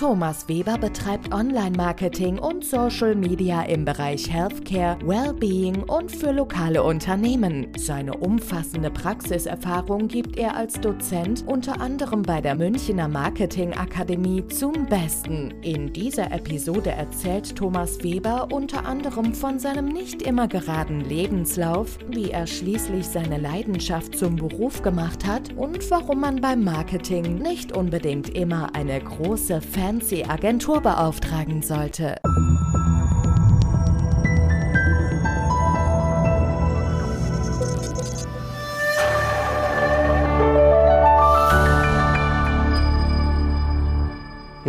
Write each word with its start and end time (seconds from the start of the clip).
Thomas 0.00 0.48
Weber 0.48 0.78
betreibt 0.78 1.30
Online-Marketing 1.30 2.38
und 2.38 2.64
Social 2.64 3.14
Media 3.14 3.64
im 3.64 3.84
Bereich 3.84 4.32
Healthcare, 4.32 4.96
Wellbeing 5.04 5.82
und 5.82 6.10
für 6.10 6.32
lokale 6.32 6.82
Unternehmen. 6.82 7.66
Seine 7.76 8.16
umfassende 8.16 8.90
Praxiserfahrung 8.90 10.08
gibt 10.08 10.38
er 10.38 10.56
als 10.56 10.80
Dozent 10.80 11.44
unter 11.46 11.82
anderem 11.82 12.22
bei 12.22 12.40
der 12.40 12.54
Münchner 12.54 13.08
Marketingakademie 13.08 14.48
zum 14.48 14.86
Besten. 14.86 15.52
In 15.60 15.92
dieser 15.92 16.32
Episode 16.32 16.92
erzählt 16.92 17.54
Thomas 17.54 18.02
Weber 18.02 18.48
unter 18.50 18.86
anderem 18.86 19.34
von 19.34 19.58
seinem 19.58 19.84
nicht 19.84 20.22
immer 20.22 20.48
geraden 20.48 21.00
Lebenslauf, 21.00 21.98
wie 22.08 22.30
er 22.30 22.46
schließlich 22.46 23.04
seine 23.06 23.36
Leidenschaft 23.36 24.16
zum 24.16 24.36
Beruf 24.36 24.80
gemacht 24.80 25.26
hat 25.26 25.52
und 25.58 25.90
warum 25.90 26.20
man 26.20 26.40
beim 26.40 26.64
Marketing 26.64 27.36
nicht 27.36 27.76
unbedingt 27.76 28.30
immer 28.30 28.74
eine 28.74 28.98
große 28.98 29.60
Fan 29.60 29.89
fancy 29.90 30.22
Agentur 30.22 30.80
beauftragen 30.80 31.62
sollte. 31.62 32.20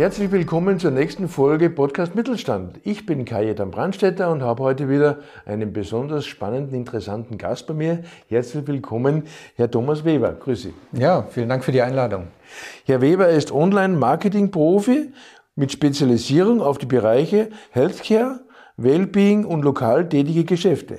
Herzlich 0.02 0.32
willkommen 0.32 0.80
zur 0.80 0.90
nächsten 0.90 1.28
Folge 1.28 1.70
Podcast 1.70 2.16
Mittelstand. 2.16 2.80
Ich 2.82 3.06
bin 3.06 3.24
Kajetan 3.24 3.70
Brandstetter 3.70 4.32
und 4.32 4.42
habe 4.42 4.60
heute 4.64 4.88
wieder 4.88 5.18
einen 5.46 5.72
besonders 5.72 6.26
spannenden, 6.26 6.74
interessanten 6.74 7.38
Gast 7.38 7.68
bei 7.68 7.74
mir. 7.74 8.02
Herzlich 8.26 8.66
willkommen, 8.66 9.22
Herr 9.54 9.70
Thomas 9.70 10.04
Weber. 10.04 10.32
Grüße. 10.32 10.70
Ja, 10.90 11.22
vielen 11.30 11.48
Dank 11.48 11.62
für 11.62 11.70
die 11.70 11.82
Einladung. 11.82 12.26
Herr 12.84 13.00
Weber 13.00 13.28
ist 13.28 13.52
Online-Marketing-Profi 13.52 15.12
mit 15.54 15.70
Spezialisierung 15.70 16.62
auf 16.62 16.78
die 16.78 16.86
Bereiche 16.86 17.50
Healthcare, 17.70 18.40
Wellbeing 18.76 19.44
und 19.44 19.62
lokal 19.62 20.08
tätige 20.08 20.42
Geschäfte. 20.42 20.98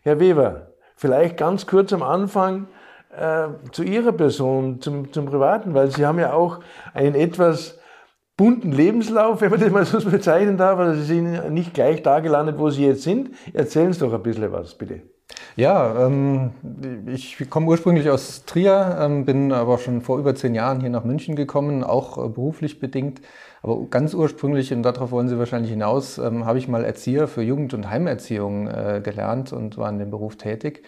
Herr 0.00 0.18
Weber, 0.18 0.68
vielleicht 0.96 1.36
ganz 1.36 1.66
kurz 1.66 1.92
am 1.92 2.02
Anfang 2.02 2.68
äh, 3.14 3.48
zu 3.72 3.82
Ihrer 3.82 4.12
Person, 4.12 4.80
zum, 4.80 5.12
zum 5.12 5.26
Privaten, 5.26 5.74
weil 5.74 5.90
Sie 5.90 6.06
haben 6.06 6.18
ja 6.18 6.32
auch 6.32 6.60
einen 6.94 7.14
etwas 7.14 7.76
bunten 8.40 8.72
Lebenslauf, 8.72 9.42
wenn 9.42 9.50
man 9.50 9.60
das 9.60 9.70
mal 9.70 9.84
so 9.84 10.00
bezeichnen 10.10 10.56
darf. 10.56 10.78
Also 10.78 10.98
Sie 11.02 11.16
sind 11.16 11.52
nicht 11.52 11.74
gleich 11.74 12.02
da 12.02 12.20
gelandet, 12.20 12.58
wo 12.58 12.70
Sie 12.70 12.86
jetzt 12.86 13.02
sind. 13.02 13.32
Erzählen 13.52 13.92
Sie 13.92 14.00
doch 14.00 14.14
ein 14.14 14.22
bisschen 14.22 14.50
was, 14.50 14.74
bitte. 14.74 15.02
Ja, 15.56 16.06
ähm, 16.06 16.52
ich 17.06 17.50
komme 17.50 17.66
ursprünglich 17.66 18.08
aus 18.08 18.46
Trier, 18.46 18.96
ähm, 18.98 19.26
bin 19.26 19.52
aber 19.52 19.76
schon 19.76 20.00
vor 20.00 20.18
über 20.18 20.34
zehn 20.34 20.54
Jahren 20.54 20.80
hier 20.80 20.88
nach 20.88 21.04
München 21.04 21.36
gekommen, 21.36 21.84
auch 21.84 22.16
äh, 22.16 22.30
beruflich 22.30 22.80
bedingt. 22.80 23.20
Aber 23.60 23.84
ganz 23.90 24.14
ursprünglich, 24.14 24.72
und 24.72 24.84
darauf 24.84 25.10
wollen 25.10 25.28
Sie 25.28 25.38
wahrscheinlich 25.38 25.70
hinaus, 25.70 26.16
ähm, 26.16 26.46
habe 26.46 26.56
ich 26.56 26.66
mal 26.66 26.82
Erzieher 26.82 27.28
für 27.28 27.42
Jugend- 27.42 27.74
und 27.74 27.90
Heimerziehung 27.90 28.68
äh, 28.68 29.02
gelernt 29.04 29.52
und 29.52 29.76
war 29.76 29.90
in 29.90 29.98
dem 29.98 30.08
Beruf 30.08 30.36
tätig. 30.36 30.82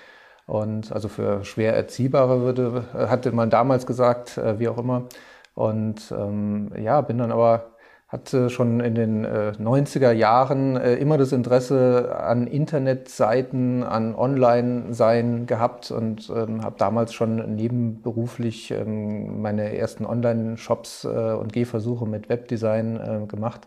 Und 0.47 0.91
also 0.91 1.09
für 1.09 1.44
schwer 1.44 1.77
Erziehbare 1.77 2.41
würde, 2.41 2.84
äh, 2.94 3.09
hatte 3.09 3.31
man 3.33 3.50
damals 3.50 3.87
gesagt, 3.87 4.41
wie 4.56 4.69
auch 4.69 4.78
immer. 4.78 5.09
Und 5.55 6.12
ähm, 6.17 6.70
ja, 6.78 7.00
bin 7.03 7.19
dann 7.19 7.33
aber, 7.33 7.72
hatte 8.08 8.50
schon 8.50 8.81
in 8.81 8.95
den 8.95 9.25
äh, 9.25 9.53
90er 9.59 10.12
Jahren 10.12 10.77
äh, 10.77 10.94
immer 10.94 11.19
das 11.19 11.33
Interesse 11.33 12.17
an 12.19 12.47
Internetseiten, 12.47 13.83
an 13.83 14.14
Online-Sein 14.14 15.47
gehabt 15.47 15.91
und 15.91 16.31
ähm, 16.34 16.62
habe 16.62 16.77
damals 16.78 17.12
schon 17.12 17.55
nebenberuflich 17.55 18.71
ähm, 18.71 19.43
meine 19.43 19.76
ersten 19.76 20.06
Online-Shops 20.06 21.04
äh, 21.04 21.32
und 21.32 21.53
Gehversuche 21.53 22.06
mit 22.06 22.28
Webdesign 22.28 22.97
äh, 22.97 23.26
gemacht. 23.26 23.66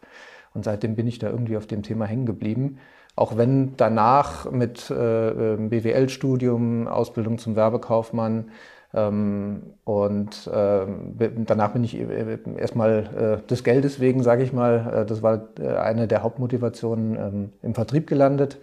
Und 0.53 0.63
seitdem 0.63 0.95
bin 0.95 1.05
ich 1.07 1.19
da 1.19 1.29
irgendwie 1.29 1.57
auf 1.57 1.67
dem 1.67 1.83
Thema 1.83 2.05
hängen 2.05 2.25
geblieben. 2.25 2.79
Auch 3.15 3.37
wenn 3.37 3.77
danach 3.77 4.51
mit 4.51 4.89
äh, 4.89 5.53
äh 5.53 5.57
BWL-Studium, 5.57 6.87
Ausbildung 6.87 7.37
zum 7.37 7.55
Werbekaufmann, 7.55 8.51
und 8.95 10.49
ähm, 10.53 11.45
danach 11.45 11.73
bin 11.73 11.83
ich 11.83 11.99
äh, 11.99 12.37
erstmal 12.57 13.41
äh, 13.43 13.47
des 13.47 13.65
Geldes 13.65 13.99
wegen, 13.99 14.23
sage 14.23 14.43
ich 14.43 14.53
mal, 14.53 15.01
äh, 15.01 15.05
das 15.05 15.21
war 15.21 15.49
eine 15.59 16.07
der 16.07 16.23
Hauptmotivationen 16.23 17.17
ähm, 17.17 17.49
im 17.61 17.75
Vertrieb 17.75 18.07
gelandet. 18.07 18.57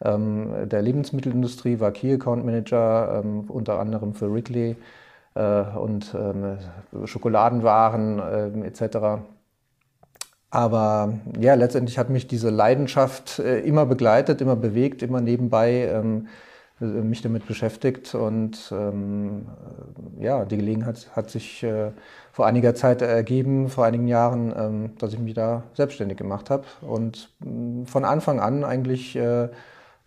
der 0.00 0.82
Lebensmittelindustrie 0.82 1.80
war 1.80 1.90
Key 1.90 2.14
Account 2.14 2.44
Manager, 2.44 3.24
unter 3.48 3.80
anderem 3.80 4.14
für 4.14 4.32
Wrigley 4.32 4.76
und 5.34 6.16
Schokoladenwaren 7.04 8.62
etc. 8.62 9.24
Aber 10.50 11.14
ja, 11.40 11.54
letztendlich 11.54 11.98
hat 11.98 12.10
mich 12.10 12.28
diese 12.28 12.50
Leidenschaft 12.50 13.40
immer 13.40 13.86
begleitet, 13.86 14.40
immer 14.40 14.54
bewegt, 14.54 15.02
immer 15.02 15.20
nebenbei 15.20 15.90
mich 16.80 17.22
damit 17.22 17.46
beschäftigt 17.46 18.14
und 18.14 18.72
ähm, 18.72 19.46
äh, 20.18 20.24
ja, 20.24 20.44
die 20.44 20.56
Gelegenheit 20.56 21.10
hat 21.14 21.30
sich 21.30 21.62
äh, 21.62 21.90
vor 22.32 22.46
einiger 22.46 22.74
Zeit 22.74 23.02
ergeben, 23.02 23.68
vor 23.68 23.84
einigen 23.84 24.06
Jahren, 24.06 24.54
ähm, 24.56 24.90
dass 24.98 25.12
ich 25.12 25.18
mich 25.18 25.34
da 25.34 25.64
selbstständig 25.74 26.18
gemacht 26.18 26.50
habe 26.50 26.64
und 26.80 27.30
äh, 27.42 27.84
von 27.86 28.04
Anfang 28.04 28.40
an 28.40 28.64
eigentlich 28.64 29.16
äh, 29.16 29.48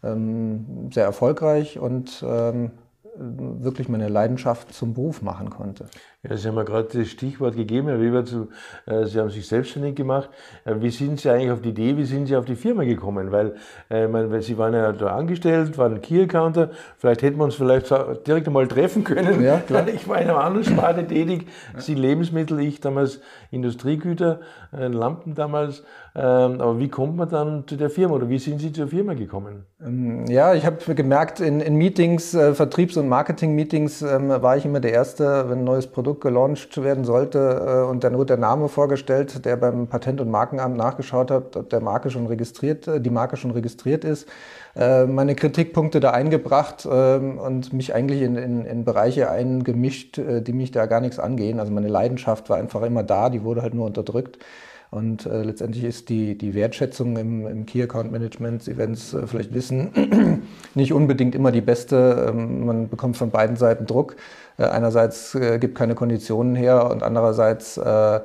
ähm, 0.03 0.89
sehr 0.93 1.03
erfolgreich 1.03 1.77
und 1.77 2.23
ähm, 2.27 2.71
wirklich 3.17 3.89
meine 3.89 4.07
Leidenschaft 4.07 4.73
zum 4.73 4.93
Beruf 4.93 5.21
machen 5.21 5.49
konnte. 5.49 5.85
Ja, 6.23 6.37
Sie 6.37 6.47
haben 6.47 6.55
ja 6.55 6.63
gerade 6.63 6.87
das 6.99 7.09
Stichwort 7.09 7.55
gegeben, 7.55 7.87
Herr 7.87 7.99
Weber, 7.99 8.23
zu, 8.23 8.49
äh, 8.85 9.05
Sie 9.05 9.19
haben 9.19 9.29
sich 9.29 9.47
selbstständig 9.47 9.95
gemacht. 9.95 10.29
Äh, 10.65 10.75
wie 10.79 10.89
sind 10.91 11.19
Sie 11.19 11.29
eigentlich 11.29 11.51
auf 11.51 11.61
die 11.61 11.69
Idee, 11.69 11.97
wie 11.97 12.05
sind 12.05 12.27
Sie 12.27 12.35
auf 12.35 12.45
die 12.45 12.55
Firma 12.55 12.83
gekommen? 12.83 13.31
Weil, 13.31 13.55
äh, 13.89 14.07
mein, 14.07 14.31
weil 14.31 14.41
Sie 14.41 14.57
waren 14.57 14.73
ja 14.73 14.91
da 14.91 15.15
angestellt, 15.15 15.77
waren 15.77 16.01
Key-Accounter, 16.01 16.69
vielleicht 16.97 17.21
hätten 17.23 17.37
wir 17.37 17.43
uns 17.43 17.55
vielleicht 17.55 17.89
direkt 18.25 18.47
einmal 18.47 18.67
treffen 18.67 19.03
können. 19.03 19.41
Ja, 19.43 19.57
klar. 19.67 19.87
Ich 19.87 20.07
war 20.07 20.21
in 20.21 20.29
einer 20.29 20.43
anderen 20.43 20.63
Sparte 20.63 21.05
tätig, 21.05 21.47
Sie 21.77 21.95
Lebensmittel, 21.95 22.59
ich 22.59 22.79
damals 22.79 23.19
Industriegüter, 23.49 24.39
äh, 24.71 24.87
Lampen 24.87 25.35
damals. 25.35 25.83
Ähm, 26.13 26.59
aber 26.59 26.77
wie 26.77 26.89
kommt 26.89 27.15
man 27.15 27.29
dann 27.29 27.63
zu 27.67 27.77
der 27.77 27.89
Firma 27.89 28.15
oder 28.15 28.27
wie 28.27 28.37
sind 28.37 28.59
Sie 28.59 28.73
zur 28.73 28.89
Firma 28.89 29.13
gekommen? 29.13 29.63
Ähm, 29.81 30.25
ja, 30.27 30.53
ich 30.53 30.65
habe 30.65 30.93
gemerkt, 30.93 31.39
in, 31.39 31.61
in 31.61 31.75
Meetings, 31.75 32.33
äh, 32.33 32.53
Vertriebs- 32.53 32.97
und 32.97 33.07
Marketing-Meetings 33.07 34.01
ähm, 34.01 34.27
war 34.27 34.57
ich 34.57 34.65
immer 34.65 34.81
der 34.81 34.91
Erste, 34.91 35.45
wenn 35.47 35.59
ein 35.59 35.63
neues 35.63 35.87
Produkt 35.87 36.19
gelauncht 36.19 36.83
werden 36.83 37.05
sollte 37.05 37.39
äh, 37.65 37.89
und 37.89 38.03
dann 38.03 38.15
wurde 38.15 38.25
der 38.25 38.37
Name 38.37 38.67
vorgestellt, 38.67 39.45
der 39.45 39.55
beim 39.55 39.87
Patent- 39.87 40.19
und 40.19 40.29
Markenamt 40.29 40.75
nachgeschaut 40.75 41.31
hat, 41.31 41.55
ob 41.55 41.69
der 41.69 41.79
Marke 41.79 42.09
schon 42.09 42.27
registriert, 42.27 42.87
äh, 42.89 42.99
die 42.99 43.09
Marke 43.09 43.37
schon 43.37 43.51
registriert 43.51 44.03
ist. 44.03 44.27
Meine 44.73 45.35
Kritikpunkte 45.35 45.99
da 45.99 46.11
eingebracht 46.11 46.85
und 46.85 47.73
mich 47.73 47.93
eigentlich 47.93 48.21
in, 48.21 48.37
in, 48.37 48.63
in 48.63 48.85
Bereiche 48.85 49.29
eingemischt, 49.29 50.17
die 50.17 50.53
mich 50.53 50.71
da 50.71 50.85
gar 50.85 51.01
nichts 51.01 51.19
angehen. 51.19 51.59
Also 51.59 51.73
meine 51.73 51.89
Leidenschaft 51.89 52.49
war 52.49 52.55
einfach 52.55 52.81
immer 52.83 53.03
da, 53.03 53.29
die 53.29 53.43
wurde 53.43 53.63
halt 53.63 53.73
nur 53.73 53.85
unterdrückt. 53.85 54.37
Und 54.91 55.25
äh, 55.25 55.43
letztendlich 55.43 55.85
ist 55.85 56.09
die, 56.09 56.37
die 56.37 56.53
Wertschätzung 56.53 57.15
im, 57.15 57.47
im 57.47 57.65
Key 57.65 57.81
Account 57.81 58.11
Management, 58.11 58.61
Sie 58.61 58.75
werden 58.75 58.91
es 58.91 59.13
äh, 59.13 59.25
vielleicht 59.25 59.53
wissen, 59.53 60.43
nicht 60.75 60.91
unbedingt 60.91 61.33
immer 61.33 61.53
die 61.53 61.61
beste. 61.61 62.27
Ähm, 62.27 62.65
man 62.65 62.89
bekommt 62.89 63.15
von 63.15 63.31
beiden 63.31 63.55
Seiten 63.55 63.85
Druck. 63.85 64.17
Äh, 64.57 64.65
einerseits 64.65 65.33
äh, 65.33 65.59
gibt 65.59 65.75
keine 65.75 65.95
Konditionen 65.95 66.55
her 66.55 66.91
und 66.91 67.03
andererseits 67.03 67.77
äh, 67.77 68.19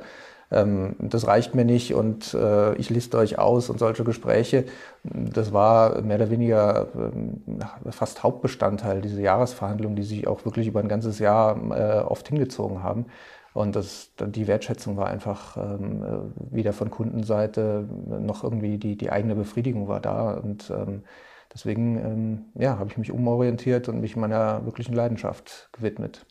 ähm, 0.51 0.95
das 0.99 1.27
reicht 1.27 1.55
mir 1.55 1.65
nicht 1.65 1.93
und 1.93 2.33
äh, 2.33 2.73
ich 2.75 2.89
liste 2.89 3.17
euch 3.17 3.37
aus 3.37 3.69
und 3.69 3.79
solche 3.79 4.03
Gespräche. 4.03 4.65
Das 5.03 5.51
war 5.51 6.01
mehr 6.01 6.17
oder 6.17 6.29
weniger 6.29 6.87
äh, 6.95 7.91
fast 7.91 8.23
Hauptbestandteil 8.23 9.01
dieser 9.01 9.19
Jahresverhandlungen, 9.19 9.95
die 9.95 10.03
sich 10.03 10.27
auch 10.27 10.45
wirklich 10.45 10.67
über 10.67 10.79
ein 10.79 10.87
ganzes 10.87 11.19
Jahr 11.19 11.57
äh, 11.71 12.01
oft 12.01 12.27
hingezogen 12.29 12.83
haben. 12.83 13.05
Und 13.53 13.75
das, 13.75 14.11
die 14.19 14.47
Wertschätzung 14.47 14.97
war 14.97 15.07
einfach 15.07 15.57
ähm, 15.57 16.03
äh, 16.03 16.55
wieder 16.55 16.73
von 16.73 16.91
Kundenseite 16.91 17.87
noch 18.07 18.43
irgendwie 18.43 18.77
die, 18.77 18.95
die 18.95 19.11
eigene 19.11 19.35
Befriedigung 19.35 19.87
war 19.87 19.99
da. 19.99 20.35
Und 20.35 20.69
ähm, 20.69 21.03
deswegen 21.51 21.97
ähm, 21.97 22.45
ja, 22.53 22.77
habe 22.77 22.91
ich 22.91 22.97
mich 22.97 23.11
umorientiert 23.11 23.89
und 23.89 23.99
mich 23.99 24.15
meiner 24.15 24.63
wirklichen 24.65 24.93
Leidenschaft 24.93 25.69
gewidmet. 25.73 26.25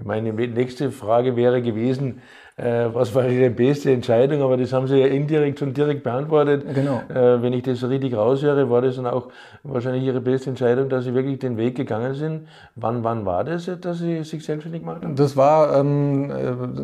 Meine 0.00 0.32
nächste 0.32 0.90
Frage 0.90 1.36
wäre 1.36 1.60
gewesen, 1.60 2.22
äh, 2.56 2.88
was 2.92 3.14
war 3.14 3.28
Ihre 3.28 3.50
beste 3.50 3.92
Entscheidung? 3.92 4.40
Aber 4.40 4.56
das 4.56 4.72
haben 4.72 4.86
Sie 4.86 4.96
ja 4.96 5.06
indirekt 5.06 5.58
schon 5.58 5.74
direkt 5.74 6.02
beantwortet. 6.02 6.64
Genau. 6.74 7.02
Äh, 7.10 7.42
wenn 7.42 7.52
ich 7.52 7.62
das 7.62 7.86
richtig 7.86 8.14
raushöre, 8.14 8.70
war 8.70 8.80
das 8.80 8.96
dann 8.96 9.06
auch 9.06 9.28
wahrscheinlich 9.62 10.04
Ihre 10.04 10.22
beste 10.22 10.48
Entscheidung, 10.48 10.88
dass 10.88 11.04
Sie 11.04 11.12
wirklich 11.12 11.40
den 11.40 11.58
Weg 11.58 11.76
gegangen 11.76 12.14
sind. 12.14 12.48
Wann, 12.74 13.04
wann 13.04 13.26
war 13.26 13.44
das, 13.44 13.70
dass 13.82 13.98
Sie 13.98 14.24
sich 14.24 14.42
selbstständig 14.42 14.80
gemacht 14.80 15.04
haben? 15.04 15.14
Das 15.14 15.36
war 15.36 15.78
ähm, 15.78 16.30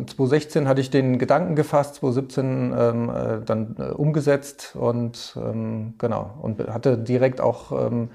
2016 0.05 0.63
äh, 0.63 0.67
hatte 0.67 0.81
ich 0.81 0.91
den 0.91 1.17
Gedanken 1.17 1.55
gefasst, 1.55 1.95
2017 1.95 2.73
ähm, 2.77 3.09
äh, 3.09 3.13
dann 3.43 3.75
äh, 3.79 3.83
umgesetzt 3.91 4.75
und 4.79 5.35
ähm, 5.35 5.95
genau 5.97 6.37
und 6.43 6.59
hatte 6.67 6.95
direkt 6.95 7.41
auch 7.41 7.71
ähm, 7.71 8.09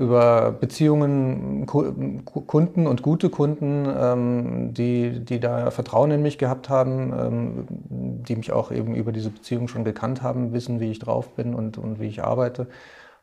über 0.00 0.52
Beziehungen, 0.52 1.66
Kunden 1.66 2.86
und 2.86 3.02
gute 3.02 3.28
Kunden, 3.28 3.86
ähm, 3.86 4.72
die, 4.72 5.20
die 5.22 5.40
da 5.40 5.70
Vertrauen 5.70 6.10
in 6.10 6.22
mich 6.22 6.38
gehabt 6.38 6.70
haben, 6.70 7.12
ähm, 7.12 7.66
die 7.68 8.34
mich 8.34 8.50
auch 8.50 8.72
eben 8.72 8.94
über 8.94 9.12
diese 9.12 9.28
Beziehung 9.28 9.68
schon 9.68 9.84
gekannt 9.84 10.22
haben, 10.22 10.54
wissen, 10.54 10.80
wie 10.80 10.90
ich 10.90 11.00
drauf 11.00 11.28
bin 11.34 11.54
und, 11.54 11.76
und 11.76 12.00
wie 12.00 12.06
ich 12.06 12.24
arbeite. 12.24 12.66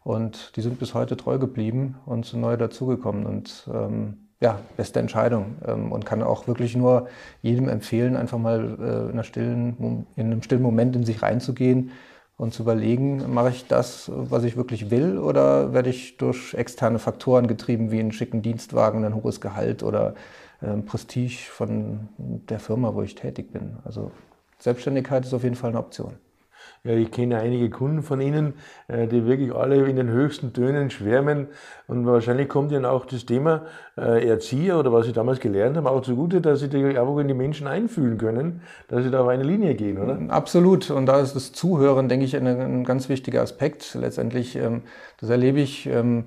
Und 0.04 0.56
die 0.56 0.62
sind 0.62 0.78
bis 0.78 0.94
heute 0.94 1.18
treu 1.18 1.40
geblieben 1.40 1.96
und 2.06 2.28
sind 2.28 2.42
neu 2.42 2.58
dazugekommen. 2.58 3.26
Und 3.26 3.68
ähm, 3.74 4.28
ja, 4.40 4.60
beste 4.78 5.00
Entscheidung 5.00 5.56
ähm, 5.66 5.92
und 5.92 6.06
kann 6.06 6.22
auch 6.22 6.48
wirklich 6.48 6.76
nur 6.76 7.08
jedem 7.42 7.70
empfehlen, 7.70 8.16
einfach 8.16 8.38
mal 8.38 8.78
äh, 8.80 9.12
in, 9.12 9.24
stillen, 9.24 10.06
in 10.16 10.28
einem 10.28 10.44
stillen 10.44 10.62
Moment 10.62 10.96
in 10.96 11.06
sich 11.06 11.24
reinzugehen 11.24 11.90
und 12.38 12.54
zu 12.54 12.62
überlegen, 12.62 13.34
mache 13.34 13.50
ich 13.50 13.68
das, 13.68 14.12
was 14.14 14.44
ich 14.44 14.56
wirklich 14.56 14.92
will, 14.92 15.18
oder 15.18 15.74
werde 15.74 15.90
ich 15.90 16.18
durch 16.18 16.54
externe 16.54 17.00
Faktoren 17.00 17.48
getrieben, 17.48 17.92
wie 17.92 18.00
einen 18.00 18.12
schicken 18.12 18.44
Dienstwagen, 18.44 19.04
ein 19.04 19.16
hohes 19.16 19.42
Gehalt 19.42 19.82
oder 19.82 20.14
äh, 20.62 20.78
Prestige 20.78 21.50
von 21.50 22.10
der 22.18 22.60
Firma, 22.60 22.94
wo 22.94 23.02
ich 23.02 23.16
tätig 23.16 23.52
bin. 23.52 23.78
Also 23.84 24.12
Selbstständigkeit 24.60 25.26
ist 25.26 25.34
auf 25.34 25.44
jeden 25.44 25.56
Fall 25.56 25.72
eine 25.72 25.80
Option. 25.80 26.14
Ich 26.84 27.12
kenne 27.12 27.40
einige 27.40 27.70
Kunden 27.70 28.02
von 28.02 28.22
Ihnen, 28.22 28.54
äh, 28.88 29.08
die 29.08 29.26
wirklich 29.26 29.54
alle 29.54 29.86
in 29.88 29.96
den 29.96 30.10
höchsten 30.10 30.54
Tönen 30.54 30.90
schwärmen. 30.90 31.48
Und 31.88 32.06
wahrscheinlich 32.06 32.48
kommt 32.48 32.72
Ihnen 32.72 32.86
auch 32.86 33.06
das 33.06 33.26
Thema 33.26 33.66
äh, 33.98 34.28
Erzieher 34.28 34.80
oder 34.80 34.94
was 34.94 35.06
Sie 35.06 35.14
damals 35.14 35.40
gelernt 35.40 35.78
haben 35.78 35.88
auch 35.88 36.02
zugute, 36.02 36.42
dass 36.42 36.60
Sie 36.60 36.68
einfach 36.68 37.18
in 37.18 37.28
die 37.28 37.34
Menschen 37.34 37.68
einfühlen 37.68 38.18
können, 38.18 38.62
dass 38.88 39.04
Sie 39.04 39.12
da 39.12 39.22
auf 39.22 39.28
eine 39.28 39.44
Linie 39.44 39.76
gehen, 39.76 39.98
oder? 39.98 40.20
Absolut. 40.30 40.90
Und 40.92 41.06
da 41.08 41.20
ist 41.20 41.36
das 41.36 41.52
Zuhören, 41.52 42.10
denke 42.10 42.26
ich, 42.26 42.36
ein, 42.36 42.84
ganz 42.84 43.10
wichtiger 43.10 43.42
Aspekt. 43.42 43.96
Letztendlich, 44.00 44.56
ähm, 44.56 44.84
das 45.20 45.30
erlebe 45.30 45.60
ich. 45.60 45.88
Ähm, 45.88 46.26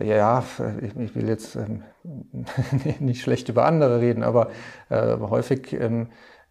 ja, 0.00 0.42
ich 0.80 1.14
will 1.14 1.28
jetzt 1.28 1.56
ähm, 1.56 1.82
nicht 3.00 3.22
schlecht 3.22 3.48
über 3.48 3.66
andere 3.66 4.00
reden, 4.00 4.22
aber 4.22 4.50
äh, 4.88 5.16
häufig 5.18 5.72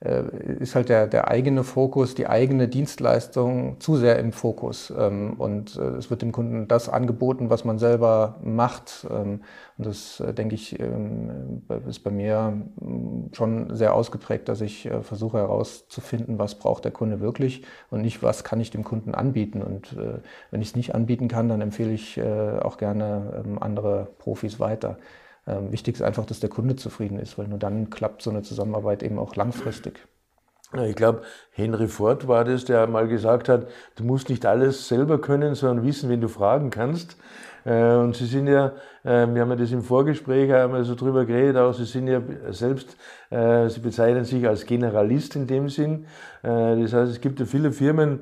ist 0.02 0.74
halt 0.74 0.90
der, 0.90 1.06
der 1.06 1.28
eigene 1.28 1.64
Fokus, 1.64 2.16
die 2.16 2.26
eigene 2.26 2.68
Dienstleistung 2.68 3.80
zu 3.80 3.98
sehr 3.98 4.18
im 4.18 4.32
Fokus. 4.32 4.92
Ähm, 4.98 5.34
und 5.38 5.78
äh, 5.78 5.98
es 5.98 6.10
wird 6.10 6.24
dem 6.24 6.32
Kunden 6.32 6.68
das 6.68 6.90
angeboten, 6.90 7.52
was 7.52 7.66
man 7.66 7.78
selber 7.78 8.40
macht. 8.44 9.06
Ähm, 9.12 9.42
und 9.78 9.86
das, 9.86 10.20
äh, 10.20 10.34
denke 10.34 10.56
ich, 10.56 10.80
ähm, 10.80 11.62
ist 11.88 12.00
bei 12.00 12.10
mir 12.10 12.54
mm, 12.80 13.34
schon 13.34 13.76
sehr 13.76 13.94
ausgeprägt, 13.94 14.50
dass 14.50 14.62
ich 14.62 14.90
versuche 15.04 15.38
herauszufinden, 15.38 16.40
was 16.40 16.56
braucht 16.56 16.84
der 16.84 16.92
Kunde 16.92 17.20
wirklich 17.20 17.64
und 17.92 18.02
nicht, 18.02 18.24
was 18.24 18.44
kann 18.44 18.60
ich 18.60 18.72
dem 18.72 18.84
Kunden 18.84 19.14
anbieten. 19.14 19.62
Und 19.62 19.96
wenn 20.50 20.62
ich 20.62 20.70
es 20.70 20.76
nicht 20.76 20.96
anbieten 20.96 21.28
kann, 21.28 21.48
dann 21.48 21.62
empfehle 21.62 21.92
ich 21.92 22.22
auch 22.22 22.78
gerne 22.78 23.44
andere 23.60 24.08
Profis 24.18 24.60
weiter. 24.60 24.98
Ähm, 25.48 25.72
wichtig 25.72 25.96
ist 25.96 26.02
einfach, 26.02 26.26
dass 26.26 26.40
der 26.40 26.50
Kunde 26.50 26.76
zufrieden 26.76 27.20
ist, 27.20 27.38
weil 27.38 27.48
nur 27.48 27.60
dann 27.60 27.90
klappt 27.90 28.22
so 28.22 28.30
eine 28.30 28.44
Zusammenarbeit 28.44 29.04
eben 29.04 29.20
auch 29.20 29.36
langfristig. 29.36 30.08
Ich 30.86 30.96
glaube, 30.96 31.24
Henry 31.52 31.90
Ford 31.90 32.30
war 32.30 32.46
das, 32.46 32.64
der 32.64 32.88
mal 32.88 33.08
gesagt 33.10 33.50
hat, 33.50 33.68
du 33.96 34.06
musst 34.06 34.30
nicht 34.30 34.46
alles 34.46 34.88
selber 34.88 35.20
können, 35.20 35.54
sondern 35.54 35.86
wissen, 35.86 36.10
wen 36.10 36.22
du 36.22 36.30
fragen 36.30 36.70
kannst. 36.70 37.18
Äh, 37.66 37.96
und 37.96 38.16
Sie 38.16 38.26
sind 38.26 38.48
ja, 38.48 38.74
äh, 39.04 39.28
wir 39.28 39.42
haben 39.42 39.50
ja 39.50 39.56
das 39.56 39.72
im 39.72 39.82
Vorgespräch 39.82 40.54
einmal 40.54 40.84
so 40.84 40.96
drüber 40.96 41.26
geredet, 41.26 41.58
auch 41.58 41.74
Sie 41.74 41.86
sind 41.86 42.08
ja 42.08 42.22
selbst, 42.50 42.98
äh, 43.30 43.70
Sie 43.70 43.80
bezeichnen 43.80 44.26
sich 44.26 44.48
als 44.48 44.66
Generalist 44.66 45.36
in 45.36 45.48
dem 45.48 45.70
Sinn. 45.70 46.06
Das 46.44 46.92
heißt, 46.92 47.12
es 47.12 47.22
gibt 47.22 47.40
ja 47.40 47.46
viele 47.46 47.72
Firmen, 47.72 48.22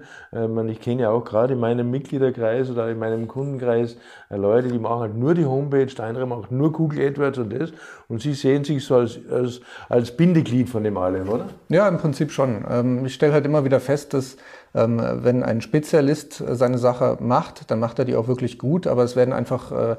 ich 0.68 0.82
kenne 0.82 1.04
ja 1.04 1.10
auch 1.10 1.24
gerade 1.24 1.54
in 1.54 1.60
meinem 1.62 1.90
Mitgliederkreis 1.90 2.70
oder 2.70 2.90
in 2.90 3.00
meinem 3.00 3.30
Kundenkreis 3.30 3.96
Leute, 4.30 4.68
die 4.68 4.78
machen 4.78 5.00
halt 5.00 5.16
nur 5.16 5.36
die 5.36 5.46
Homepage, 5.46 5.86
der 5.86 6.04
andere 6.04 6.28
macht 6.28 6.52
nur 6.52 6.74
Google 6.74 7.08
AdWords 7.08 7.38
und 7.38 7.54
das. 7.54 7.72
Und 8.10 8.22
Sie 8.22 8.34
sehen 8.34 8.66
sich 8.66 8.84
so 8.84 8.98
als, 8.98 9.20
als, 9.32 9.62
als 9.88 10.18
Bindeglied 10.18 10.68
von 10.68 10.84
dem 10.84 10.98
allem, 10.98 11.30
oder? 11.30 11.46
Ja, 11.70 11.88
im 11.88 11.98
Prinzip 11.98 12.32
schon. 12.32 12.66
Ähm, 12.70 13.06
ich 13.06 13.14
stelle 13.14 13.32
halt 13.32 13.46
immer 13.46 13.64
wieder 13.64 13.80
fest, 13.80 14.14
dass 14.14 14.36
wenn 14.74 15.44
ein 15.44 15.62
Spezialist 15.62 16.44
seine 16.48 16.78
Sache 16.78 17.18
macht, 17.20 17.72
dann 17.72 17.80
macht 17.80 18.00
er 18.00 18.06
die 18.06 18.16
auch 18.16 18.28
wirklich 18.28 18.60
gut, 18.60 18.86
aber 18.86 19.04
es 19.04 19.16
werden 19.16 19.34
einfach 19.34 19.72
äh, 19.72 19.96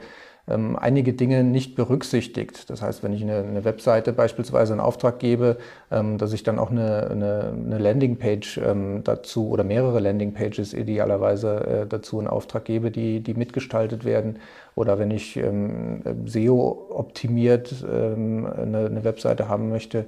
ähm, 0.50 0.76
einige 0.76 1.12
Dinge 1.12 1.44
nicht 1.44 1.76
berücksichtigt. 1.76 2.68
Das 2.70 2.82
heißt, 2.82 3.02
wenn 3.02 3.12
ich 3.12 3.22
eine, 3.22 3.38
eine 3.38 3.64
Webseite 3.64 4.12
beispielsweise 4.12 4.72
in 4.72 4.80
Auftrag 4.80 5.18
gebe, 5.18 5.58
ähm, 5.90 6.18
dass 6.18 6.32
ich 6.32 6.42
dann 6.42 6.58
auch 6.58 6.70
eine, 6.70 7.08
eine, 7.10 7.52
eine 7.54 7.78
Landingpage 7.78 8.58
ähm, 8.58 9.02
dazu 9.04 9.48
oder 9.48 9.64
mehrere 9.64 10.00
Landingpages 10.00 10.74
idealerweise 10.74 11.66
äh, 11.66 11.86
dazu 11.86 12.20
in 12.20 12.26
Auftrag 12.26 12.64
gebe, 12.64 12.90
die, 12.90 13.20
die 13.20 13.34
mitgestaltet 13.34 14.04
werden. 14.04 14.38
Oder 14.74 14.98
wenn 14.98 15.10
ich 15.10 15.36
ähm, 15.36 16.02
SEO-optimiert 16.26 17.84
ähm, 17.90 18.46
eine, 18.46 18.86
eine 18.86 19.04
Webseite 19.04 19.48
haben 19.48 19.68
möchte, 19.68 20.06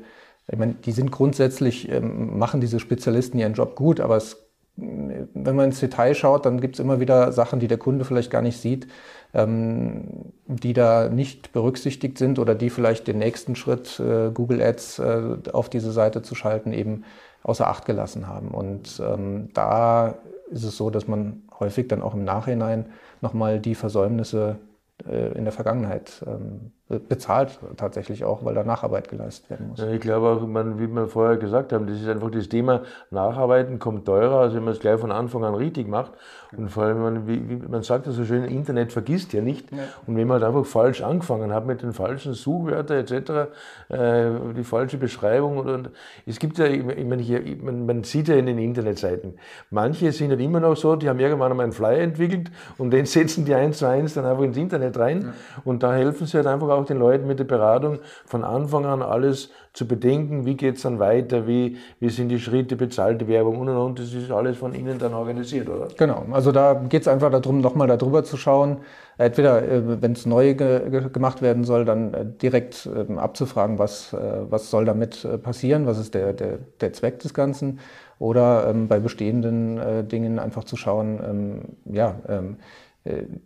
ich 0.50 0.58
meine, 0.58 0.74
die 0.74 0.92
sind 0.92 1.12
grundsätzlich, 1.12 1.88
ähm, 1.88 2.36
machen 2.36 2.60
diese 2.60 2.80
Spezialisten 2.80 3.38
ihren 3.38 3.54
Job 3.54 3.76
gut, 3.76 4.00
aber 4.00 4.16
es 4.16 4.41
wenn 4.76 5.56
man 5.56 5.66
ins 5.66 5.80
Detail 5.80 6.14
schaut, 6.14 6.46
dann 6.46 6.60
gibt 6.60 6.76
es 6.76 6.80
immer 6.80 6.98
wieder 6.98 7.32
Sachen, 7.32 7.60
die 7.60 7.68
der 7.68 7.78
Kunde 7.78 8.04
vielleicht 8.04 8.30
gar 8.30 8.42
nicht 8.42 8.58
sieht, 8.58 8.86
ähm, 9.34 10.32
die 10.46 10.72
da 10.72 11.08
nicht 11.08 11.52
berücksichtigt 11.52 12.18
sind 12.18 12.38
oder 12.38 12.54
die 12.54 12.70
vielleicht 12.70 13.06
den 13.06 13.18
nächsten 13.18 13.54
Schritt, 13.54 14.00
äh, 14.00 14.30
Google 14.32 14.62
Ads 14.62 14.98
äh, 14.98 15.36
auf 15.52 15.68
diese 15.68 15.92
Seite 15.92 16.22
zu 16.22 16.34
schalten, 16.34 16.72
eben 16.72 17.04
außer 17.42 17.68
Acht 17.68 17.84
gelassen 17.84 18.28
haben. 18.28 18.48
Und 18.48 19.00
ähm, 19.04 19.50
da 19.52 20.16
ist 20.50 20.64
es 20.64 20.76
so, 20.76 20.90
dass 20.90 21.06
man 21.06 21.42
häufig 21.60 21.88
dann 21.88 22.02
auch 22.02 22.14
im 22.14 22.24
Nachhinein 22.24 22.86
nochmal 23.20 23.60
die 23.60 23.74
Versäumnisse 23.74 24.58
äh, 25.06 25.32
in 25.36 25.44
der 25.44 25.52
Vergangenheit 25.52 26.22
ähm, 26.26 26.72
bezahlt 26.98 27.58
tatsächlich 27.76 28.24
auch, 28.24 28.44
weil 28.44 28.54
da 28.54 28.64
Nacharbeit 28.64 29.08
geleistet 29.08 29.50
werden 29.50 29.68
muss. 29.68 29.80
Ja, 29.80 29.88
ich 29.88 30.00
glaube 30.00 30.28
auch, 30.28 30.46
man, 30.46 30.78
wie 30.78 30.86
wir 30.86 31.06
vorher 31.06 31.36
gesagt 31.36 31.72
haben, 31.72 31.86
das 31.86 32.00
ist 32.00 32.08
einfach 32.08 32.30
das 32.30 32.48
Thema, 32.48 32.82
Nacharbeiten 33.10 33.78
kommt 33.78 34.06
teurer, 34.06 34.40
als 34.40 34.54
wenn 34.54 34.64
man 34.64 34.74
es 34.74 34.80
gleich 34.80 35.00
von 35.00 35.12
Anfang 35.12 35.44
an 35.44 35.54
richtig 35.54 35.88
macht. 35.88 36.12
Und 36.56 36.68
vor 36.68 36.84
allem, 36.84 37.00
man, 37.00 37.26
wie, 37.26 37.48
wie 37.48 37.56
man 37.66 37.82
sagt 37.82 38.06
ja 38.06 38.12
so 38.12 38.24
schön, 38.24 38.44
Internet 38.44 38.92
vergisst 38.92 39.32
ja 39.32 39.40
nicht. 39.40 39.70
Ja. 39.72 39.78
Und 40.06 40.16
wenn 40.16 40.26
man 40.26 40.42
halt 40.42 40.54
einfach 40.54 40.66
falsch 40.66 41.02
angefangen 41.02 41.52
hat 41.52 41.66
mit 41.66 41.82
den 41.82 41.92
falschen 41.92 42.34
Suchwörtern 42.34 42.98
etc., 42.98 43.50
äh, 43.88 44.30
die 44.56 44.64
falsche 44.64 44.98
Beschreibung 44.98 45.58
und, 45.58 45.68
und, 45.68 45.90
es 46.26 46.38
gibt 46.38 46.58
ja, 46.58 46.66
ich 46.66 46.84
meine, 46.84 47.22
hier, 47.22 47.40
man, 47.62 47.86
man, 47.86 48.04
sieht 48.04 48.28
ja 48.28 48.34
in 48.34 48.46
den 48.46 48.58
Internetseiten, 48.58 49.34
manche 49.70 50.12
sind 50.12 50.30
halt 50.30 50.40
immer 50.40 50.60
noch 50.60 50.76
so, 50.76 50.96
die 50.96 51.08
haben 51.08 51.18
irgendwann 51.18 51.50
einmal 51.50 51.64
einen 51.64 51.72
Flyer 51.72 52.00
entwickelt 52.00 52.50
und 52.78 52.90
den 52.90 53.06
setzen 53.12 53.44
die 53.44 53.54
eins 53.54 53.78
zu 53.78 53.86
eins 53.86 54.14
dann 54.14 54.26
einfach 54.26 54.42
ins 54.42 54.56
Internet 54.56 54.98
rein 54.98 55.22
ja. 55.22 55.32
und 55.64 55.82
da 55.82 55.94
helfen 55.94 56.26
sie 56.26 56.36
halt 56.36 56.46
einfach 56.46 56.68
auch 56.68 56.81
den 56.86 56.98
Leuten 56.98 57.26
mit 57.26 57.38
der 57.38 57.44
Beratung 57.44 57.98
von 58.26 58.44
Anfang 58.44 58.84
an 58.86 59.02
alles 59.02 59.50
zu 59.72 59.88
bedenken, 59.88 60.44
wie 60.44 60.54
geht 60.54 60.76
es 60.76 60.82
dann 60.82 60.98
weiter, 60.98 61.46
wie, 61.46 61.78
wie 61.98 62.10
sind 62.10 62.28
die 62.28 62.38
Schritte, 62.38 62.76
bezahlte 62.76 63.26
Werbung 63.26 63.58
und 63.58 63.68
und 63.70 63.76
und. 63.76 63.98
Das 63.98 64.12
ist 64.12 64.30
alles 64.30 64.58
von 64.58 64.74
Ihnen 64.74 64.98
dann 64.98 65.14
organisiert, 65.14 65.68
oder? 65.68 65.88
Genau, 65.96 66.26
also 66.30 66.52
da 66.52 66.74
geht 66.74 67.02
es 67.02 67.08
einfach 67.08 67.30
darum, 67.30 67.60
nochmal 67.60 67.88
darüber 67.88 68.22
zu 68.22 68.36
schauen. 68.36 68.78
Entweder, 69.16 69.62
äh, 69.62 70.02
wenn 70.02 70.12
es 70.12 70.26
neu 70.26 70.54
ge 70.54 71.08
gemacht 71.10 71.40
werden 71.40 71.64
soll, 71.64 71.84
dann 71.84 72.12
äh, 72.12 72.26
direkt 72.26 72.88
ähm, 72.94 73.18
abzufragen, 73.18 73.78
was, 73.78 74.12
äh, 74.12 74.18
was 74.50 74.70
soll 74.70 74.84
damit 74.84 75.26
passieren, 75.42 75.86
was 75.86 75.98
ist 75.98 76.14
der, 76.14 76.34
der, 76.34 76.58
der 76.80 76.92
Zweck 76.92 77.20
des 77.20 77.32
Ganzen. 77.32 77.80
Oder 78.18 78.68
ähm, 78.68 78.88
bei 78.88 79.00
bestehenden 79.00 80.06
Dingen 80.06 80.38
einfach 80.38 80.62
zu 80.62 80.76
schauen, 80.76 81.18
ähm, 81.28 81.60
ja, 81.92 82.14
äh, 82.28 82.42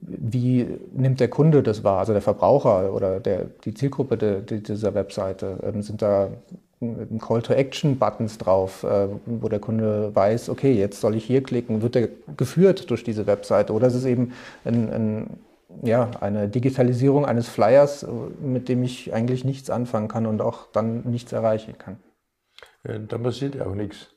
wie 0.00 0.66
nimmt 0.92 1.20
der 1.20 1.28
Kunde 1.28 1.62
das 1.62 1.82
wahr, 1.82 2.00
also 2.00 2.12
der 2.12 2.22
Verbraucher 2.22 2.92
oder 2.92 3.20
der, 3.20 3.46
die 3.64 3.72
Zielgruppe 3.72 4.18
de, 4.18 4.42
de 4.42 4.60
dieser 4.60 4.94
Webseite? 4.94 5.58
Ähm, 5.62 5.82
sind 5.82 6.02
da 6.02 6.28
Call-to-Action-Buttons 6.80 8.36
drauf, 8.36 8.84
äh, 8.84 9.08
wo 9.25 9.48
der 9.48 9.60
Kunde 9.60 10.14
weiß, 10.14 10.50
okay, 10.50 10.72
jetzt 10.72 11.00
soll 11.00 11.14
ich 11.14 11.25
hier 11.25 11.42
klicken, 11.42 11.80
wird 11.80 11.96
er 11.96 12.08
geführt 12.36 12.90
durch 12.90 13.02
diese 13.02 13.26
Webseite 13.26 13.72
oder 13.72 13.86
ist 13.86 13.94
es 13.94 14.04
eben 14.04 14.34
ein, 14.64 14.92
ein, 14.92 15.30
ja, 15.82 16.10
eine 16.20 16.48
Digitalisierung 16.48 17.25
eines 17.25 17.48
Flyers, 17.48 18.06
mit 18.42 18.68
dem 18.68 18.82
ich 18.82 19.14
eigentlich 19.14 19.44
nichts 19.44 19.70
anfangen 19.70 20.08
kann 20.08 20.26
und 20.26 20.42
auch 20.42 20.66
dann 20.72 21.02
nichts 21.04 21.32
erreichen 21.32 21.78
kann? 21.78 21.96
Ja, 22.86 22.98
da 22.98 23.18
passiert 23.18 23.54
ja 23.54 23.66
auch 23.66 23.75
nichts. 23.75 24.08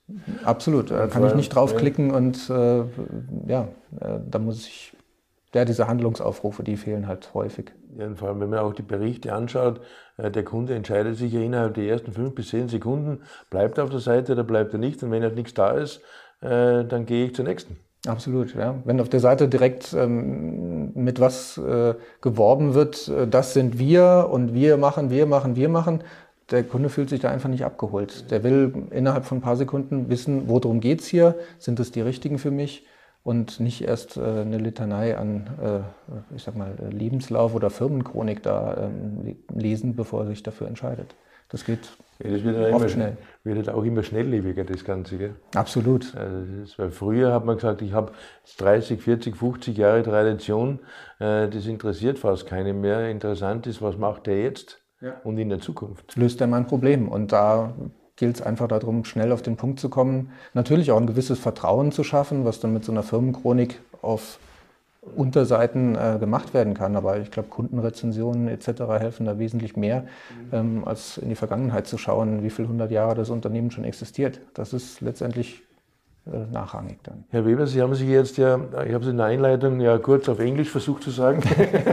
Absolut, 0.44 0.92
da 0.92 1.08
kann 1.08 1.26
ich 1.26 1.36
nicht 1.36 1.56
draufklicken 1.56 2.10
ja. 2.10 2.18
und 2.18 2.50
äh, 2.50 2.84
ja, 3.48 3.68
äh, 4.02 4.20
da 4.30 4.38
muss 4.38 4.68
ich 4.68 4.94
ja, 5.54 5.66
diese 5.66 5.88
Handlungsaufrufe, 5.88 6.64
die 6.64 6.78
fehlen 6.78 7.08
halt 7.08 7.34
häufig. 7.34 7.72
Ja, 7.98 8.06
und 8.06 8.18
vor 8.18 8.28
allem, 8.28 8.40
wenn 8.40 8.50
man 8.50 8.60
auch 8.60 8.74
die 8.74 8.84
Berichte 8.84 9.34
anschaut, 9.34 9.82
äh, 10.18 10.30
der 10.30 10.44
Kunde 10.44 10.76
entscheidet 10.76 11.18
sich 11.18 11.34
ja 11.34 11.42
innerhalb 11.42 11.74
der 11.74 11.86
ersten 11.86 12.12
fünf 12.12 12.36
bis 12.36 12.50
zehn 12.50 12.70
Sekunden, 12.70 13.22
bleibt 13.50 13.78
er 13.78 13.86
auf 13.86 13.90
der 13.90 14.00
Seite 14.00 14.34
oder 14.34 14.44
bleibt 14.44 14.74
er 14.74 14.80
nicht. 14.80 15.02
Und 15.02 15.12
wenn 15.12 15.24
halt 15.24 15.36
nichts 15.36 15.54
da 15.54 15.72
ist, 15.72 16.02
äh, 16.42 16.86
dann 16.86 17.06
gehe 17.06 17.26
ich 17.26 17.36
zur 17.36 17.46
nächsten. 17.46 17.78
Absolut, 18.08 18.56
ja. 18.56 18.76
Wenn 18.86 19.02
auf 19.02 19.10
der 19.10 19.20
Seite 19.20 19.50
direkt 19.50 19.94
ähm, 19.94 20.94
mit 20.94 21.20
was 21.20 21.58
äh, 21.58 21.96
geworben 22.22 22.74
wird, 22.74 23.10
äh, 23.10 23.28
das 23.28 23.54
sind 23.54 23.78
wir 23.78 24.30
und 24.32 24.54
wir 24.54 24.78
machen, 24.78 25.10
wir 25.10 25.26
machen, 25.26 25.56
wir 25.56 25.68
machen, 25.68 26.04
der 26.50 26.64
Kunde 26.64 26.90
fühlt 26.90 27.10
sich 27.10 27.20
da 27.20 27.30
einfach 27.30 27.50
nicht 27.50 27.66
abgeholt. 27.66 28.32
Der 28.32 28.44
will 28.44 28.88
innerhalb 28.92 29.26
von 29.26 29.40
ein 29.40 29.42
paar 29.42 29.58
Sekunden 29.58 30.10
wissen, 30.10 30.44
worum 30.48 30.80
geht 30.80 31.02
es 31.02 31.08
hier, 31.08 31.36
sind 31.58 31.80
es 31.80 31.92
die 31.92 32.02
richtigen 32.02 32.38
für 32.38 32.52
mich 32.52 32.86
und 33.30 33.60
nicht 33.60 33.84
erst 33.84 34.18
äh, 34.18 34.22
eine 34.22 34.58
Litanei 34.58 35.16
an, 35.16 35.48
äh, 35.62 36.36
ich 36.36 36.42
sag 36.42 36.56
mal, 36.56 36.74
Lebenslauf 36.90 37.54
oder 37.54 37.70
Firmenchronik 37.70 38.42
da 38.42 38.76
ähm, 38.86 39.36
lesen, 39.54 39.96
bevor 39.96 40.22
er 40.22 40.28
sich 40.30 40.42
dafür 40.42 40.66
entscheidet. 40.66 41.14
Das 41.50 41.64
geht 41.64 41.90
ja, 42.24 42.32
das 42.32 42.44
wird 42.44 42.58
oft 42.58 42.70
immer, 42.70 42.90
schnell. 42.90 43.18
Wird 43.44 43.70
auch 43.70 43.84
immer 43.84 44.02
schnelllebiger, 44.02 44.64
das 44.64 44.84
Ganze. 44.84 45.20
Gell? 45.20 45.36
Absolut. 45.54 46.16
Also 46.16 46.64
ist, 46.64 46.80
weil 46.80 46.90
früher 46.90 47.32
hat 47.32 47.46
man 47.46 47.58
gesagt, 47.58 47.84
ich 47.84 47.94
habe 47.94 48.14
30, 48.58 49.00
40, 49.00 49.38
50 49.38 49.78
Jahre 49.78 50.02
Tradition, 50.02 50.80
äh, 51.20 51.48
das 51.48 51.68
interessiert 51.68 52.18
fast 52.18 52.48
keinen 52.48 52.82
mehr. 52.82 53.12
Interessant 53.12 53.68
ist, 53.68 53.80
was 53.80 53.96
macht 53.96 54.26
der 54.26 54.42
jetzt 54.42 54.82
ja. 55.02 55.22
und 55.24 55.38
in 55.38 55.50
der 55.50 55.60
Zukunft. 55.60 56.16
Löst 56.16 56.42
er 56.42 56.48
mein 56.48 56.66
Problem. 56.66 57.08
Und 57.08 57.32
da 57.32 57.76
gilt 58.20 58.36
es 58.36 58.42
einfach 58.42 58.68
darum, 58.68 59.06
schnell 59.06 59.32
auf 59.32 59.42
den 59.42 59.56
Punkt 59.56 59.80
zu 59.80 59.90
kommen. 59.90 60.32
Natürlich 60.54 60.92
auch 60.92 61.00
ein 61.00 61.08
gewisses 61.08 61.40
Vertrauen 61.40 61.92
zu 61.92 62.04
schaffen, 62.04 62.46
was 62.46 62.60
dann 62.60 62.74
mit 62.74 62.84
so 62.84 62.92
einer 62.92 63.02
Firmenchronik 63.02 63.80
auf 64.02 64.40
Unterseiten 65.16 65.96
äh, 65.96 66.18
gemacht 66.20 66.54
werden 66.54 66.74
kann. 66.74 66.98
Aber 66.98 67.18
ich 67.20 67.32
glaube, 67.32 67.48
Kundenrezensionen 67.48 68.50
etc. 68.50 68.82
helfen 69.00 69.26
da 69.26 69.40
wesentlich 69.40 69.78
mehr, 69.78 70.04
ähm, 70.52 70.84
als 70.86 71.18
in 71.18 71.30
die 71.30 71.36
Vergangenheit 71.36 71.88
zu 71.88 71.98
schauen, 71.98 72.44
wie 72.44 72.50
viele 72.50 72.68
hundert 72.68 72.92
Jahre 72.92 73.16
das 73.16 73.30
Unternehmen 73.30 73.72
schon 73.72 73.86
existiert. 73.86 74.42
Das 74.54 74.74
ist 74.74 75.00
letztendlich 75.00 75.64
nachrangig 76.52 77.00
dann. 77.04 77.24
Herr 77.30 77.46
Weber, 77.46 77.68
Sie 77.68 77.82
haben 77.82 77.94
sich 77.96 78.08
jetzt 78.08 78.38
ja, 78.38 78.60
ich 78.86 78.94
habe 78.94 79.04
es 79.04 79.10
in 79.10 79.18
der 79.18 79.28
Einleitung 79.28 79.80
ja 79.80 79.98
kurz 79.98 80.30
auf 80.30 80.40
Englisch 80.40 80.70
versucht 80.70 81.04
zu 81.04 81.12
sagen, 81.12 81.42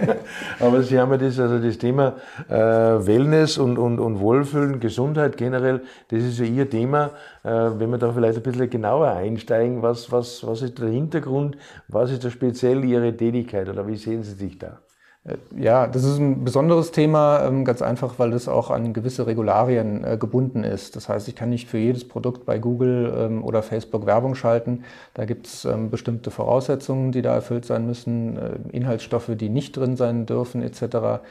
aber 0.61 0.83
Sie 0.83 0.99
haben 0.99 1.11
ja 1.13 1.19
das, 1.19 1.39
also 1.39 1.59
das 1.59 1.79
Thema 1.79 2.15
äh, 2.49 2.55
Wellness 2.55 3.59
und, 3.59 3.79
und, 3.79 3.99
und 3.99 4.21
Wohlfühlen, 4.21 4.81
Gesundheit 4.81 5.37
generell, 5.37 5.83
das 6.09 6.23
ist 6.23 6.39
ja 6.39 6.45
Ihr 6.45 6.69
Thema. 6.69 7.11
Äh, 7.43 7.49
wenn 7.49 7.91
wir 7.91 7.99
da 7.99 8.13
vielleicht 8.13 8.39
ein 8.39 8.43
bisschen 8.43 8.71
genauer 8.71 9.09
einsteigen, 9.09 9.83
was, 9.83 10.11
was, 10.13 10.47
was 10.47 10.63
ist 10.63 10.79
der 10.79 10.89
Hintergrund, 10.89 11.57
was 11.89 12.11
ist 12.11 12.25
da 12.25 12.31
speziell 12.31 12.85
Ihre 12.85 13.17
Tätigkeit 13.17 13.69
oder 13.69 13.87
wie 13.87 13.97
sehen 13.97 14.23
Sie 14.23 14.33
sich 14.33 14.59
da? 14.59 14.79
Äh, 15.27 15.37
ja, 15.57 15.87
das 15.87 16.05
ist 16.05 16.19
ein 16.19 16.45
besonderes 16.45 16.93
Thema, 16.93 17.45
ähm, 17.47 17.65
ganz 17.65 17.81
einfach, 17.83 18.19
weil 18.19 18.31
das 18.31 18.49
auch 18.49 18.71
an 18.71 18.93
gewisse 18.93 19.27
Regularien 19.27 20.05
äh, 20.05 20.17
gebunden 20.19 20.65
ist. 20.65 20.97
Das 20.97 21.09
heißt, 21.09 21.29
ich 21.29 21.37
kann 21.37 21.51
nicht 21.51 21.69
für 21.69 21.79
jedes 21.79 22.07
Produkt 22.07 22.45
bei 22.47 22.59
Google 22.59 23.13
ähm, 23.17 23.45
oder 23.45 23.63
Facebook 23.63 24.07
Werbung 24.07 24.35
schalten. 24.35 24.85
Da 25.15 25.25
gibt 25.25 25.47
es 25.47 25.65
ähm, 25.65 25.91
bestimmte 25.91 26.31
Voraussetzungen, 26.31 27.13
die 27.13 27.23
da 27.23 27.35
erfüllt 27.35 27.65
sein 27.65 27.87
müssen, 27.87 28.37
äh, 28.37 28.51
Inhaltsstoffe, 28.73 29.31
die 29.37 29.49
nicht 29.49 29.77
drin 29.77 29.97
sein 29.97 30.27
dürfen, 30.27 30.63
etc. 30.63 31.23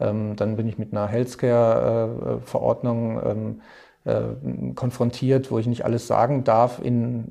Dann 0.00 0.56
bin 0.56 0.66
ich 0.66 0.76
mit 0.76 0.92
einer 0.92 1.06
Healthcare-Verordnung 1.06 3.60
konfrontiert, 4.74 5.52
wo 5.52 5.60
ich 5.60 5.68
nicht 5.68 5.84
alles 5.84 6.08
sagen 6.08 6.42
darf 6.42 6.80
in 6.82 7.30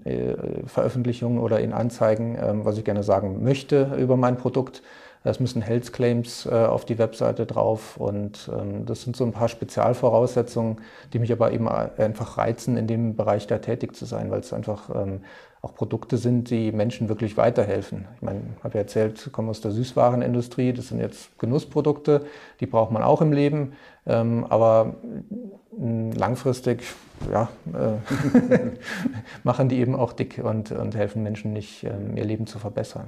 Veröffentlichungen 0.65 1.39
oder 1.39 1.59
in 1.59 1.73
Anzeigen, 1.73 2.37
was 2.63 2.77
ich 2.77 2.85
gerne 2.85 3.03
sagen 3.03 3.43
möchte 3.43 3.97
über 3.99 4.15
mein 4.15 4.37
Produkt. 4.37 4.81
Es 5.23 5.39
müssen 5.39 5.61
Health 5.61 5.93
Claims 5.93 6.45
äh, 6.45 6.49
auf 6.49 6.85
die 6.85 6.97
Webseite 6.97 7.45
drauf 7.45 7.97
und 7.97 8.49
ähm, 8.53 8.85
das 8.85 9.03
sind 9.03 9.15
so 9.15 9.23
ein 9.23 9.31
paar 9.31 9.47
Spezialvoraussetzungen, 9.47 10.81
die 11.13 11.19
mich 11.19 11.31
aber 11.31 11.51
eben 11.51 11.67
einfach 11.69 12.37
reizen, 12.37 12.75
in 12.75 12.87
dem 12.87 13.15
Bereich 13.15 13.47
da 13.47 13.59
tätig 13.59 13.95
zu 13.95 14.05
sein, 14.05 14.31
weil 14.31 14.41
es 14.41 14.51
einfach 14.51 14.89
ähm, 14.93 15.21
auch 15.61 15.75
Produkte 15.75 16.17
sind, 16.17 16.49
die 16.49 16.73
Menschen 16.73 17.07
wirklich 17.07 17.37
weiterhelfen. 17.37 18.05
Ich 18.17 18.21
meine, 18.21 18.41
habe 18.65 18.73
ja 18.73 18.81
erzählt, 18.81 19.29
komme 19.31 19.49
aus 19.49 19.61
der 19.61 19.71
Süßwarenindustrie, 19.71 20.73
das 20.73 20.89
sind 20.89 20.99
jetzt 20.99 21.39
Genussprodukte, 21.39 22.25
die 22.59 22.65
braucht 22.65 22.91
man 22.91 23.01
auch 23.01 23.21
im 23.21 23.31
Leben, 23.31 23.71
ähm, 24.05 24.45
aber 24.49 24.95
langfristig 25.71 26.83
ja, 27.31 27.47
äh, 27.73 28.69
machen 29.43 29.69
die 29.69 29.79
eben 29.79 29.95
auch 29.95 30.11
dick 30.11 30.41
und, 30.43 30.71
und 30.73 30.95
helfen 30.95 31.23
Menschen 31.23 31.53
nicht, 31.53 31.85
ähm, 31.85 32.17
ihr 32.17 32.25
Leben 32.25 32.45
zu 32.45 32.59
verbessern. 32.59 33.07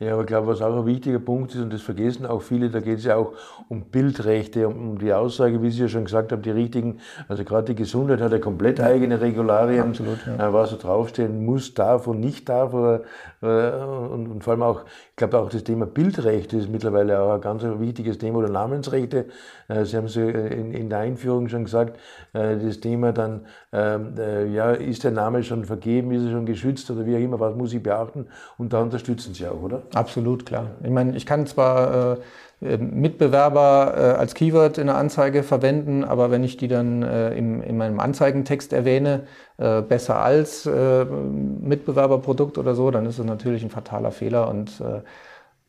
Ja, 0.00 0.12
aber 0.12 0.22
ich 0.22 0.26
glaube, 0.28 0.46
was 0.48 0.60
auch 0.62 0.76
ein 0.76 0.86
wichtiger 0.86 1.18
Punkt 1.18 1.54
ist, 1.54 1.60
und 1.60 1.72
das 1.72 1.82
vergessen 1.82 2.26
auch 2.26 2.42
viele, 2.42 2.70
da 2.70 2.80
geht 2.80 2.98
es 2.98 3.04
ja 3.04 3.16
auch 3.16 3.32
um 3.68 3.84
Bildrechte, 3.86 4.68
um 4.68 4.98
die 4.98 5.12
Aussage, 5.12 5.62
wie 5.62 5.70
Sie 5.70 5.82
ja 5.82 5.88
schon 5.88 6.04
gesagt 6.04 6.32
haben, 6.32 6.42
die 6.42 6.50
richtigen, 6.50 7.00
also 7.28 7.44
gerade 7.44 7.74
die 7.74 7.74
Gesundheit 7.74 8.20
hat 8.20 8.32
ja 8.32 8.38
komplett 8.38 8.80
eigene 8.80 9.20
Regularien, 9.20 9.88
Absolut, 9.88 10.18
ja. 10.26 10.48
Äh, 10.48 10.52
was 10.52 10.70
so 10.70 10.76
draufstehen 10.76 11.44
muss, 11.44 11.74
darf 11.74 12.06
und 12.06 12.20
nicht 12.20 12.48
darf. 12.48 12.74
Oder, 12.74 13.02
äh, 13.42 13.46
und, 13.46 14.28
und 14.28 14.44
vor 14.44 14.52
allem 14.52 14.62
auch, 14.62 14.84
ich 15.10 15.16
glaube 15.16 15.38
auch 15.38 15.48
das 15.48 15.64
Thema 15.64 15.86
Bildrechte 15.86 16.56
ist 16.56 16.68
mittlerweile 16.68 17.20
auch 17.20 17.34
ein 17.34 17.40
ganz 17.40 17.62
wichtiges 17.62 18.18
Thema 18.18 18.38
oder 18.38 18.50
Namensrechte. 18.50 19.26
Äh, 19.68 19.84
Sie 19.84 19.96
haben 19.96 20.06
es 20.06 20.16
in, 20.16 20.72
in 20.72 20.90
der 20.90 21.00
Einführung 21.00 21.48
schon 21.48 21.64
gesagt, 21.64 21.98
das 22.32 22.80
Thema 22.80 23.12
dann, 23.12 23.46
ähm, 23.72 24.14
ja, 24.52 24.72
ist 24.72 25.04
der 25.04 25.10
Name 25.10 25.42
schon 25.42 25.64
vergeben, 25.64 26.12
ist 26.12 26.24
er 26.24 26.30
schon 26.32 26.46
geschützt 26.46 26.90
oder 26.90 27.06
wie 27.06 27.16
auch 27.16 27.20
immer, 27.20 27.40
was 27.40 27.54
muss 27.56 27.72
ich 27.72 27.82
beachten? 27.82 28.26
Und 28.58 28.72
da 28.72 28.80
unterstützen 28.82 29.34
Sie 29.34 29.46
auch, 29.46 29.57
oder? 29.62 29.82
Absolut, 29.94 30.46
klar. 30.46 30.72
Ich 30.82 30.90
meine, 30.90 31.16
ich 31.16 31.26
kann 31.26 31.46
zwar 31.46 32.18
äh, 32.60 32.76
Mitbewerber 32.76 33.94
äh, 33.96 34.00
als 34.18 34.34
Keyword 34.34 34.78
in 34.78 34.88
der 34.88 34.96
Anzeige 34.96 35.42
verwenden, 35.42 36.04
aber 36.04 36.30
wenn 36.30 36.42
ich 36.42 36.56
die 36.56 36.66
dann 36.68 37.02
äh, 37.02 37.34
im, 37.34 37.62
in 37.62 37.76
meinem 37.76 38.00
Anzeigentext 38.00 38.72
erwähne, 38.72 39.26
äh, 39.58 39.80
besser 39.82 40.20
als 40.20 40.66
äh, 40.66 41.04
Mitbewerberprodukt 41.04 42.58
oder 42.58 42.74
so, 42.74 42.90
dann 42.90 43.06
ist 43.06 43.18
das 43.18 43.26
natürlich 43.26 43.62
ein 43.62 43.70
fataler 43.70 44.10
Fehler 44.10 44.48
und 44.48 44.80
äh, 44.80 45.02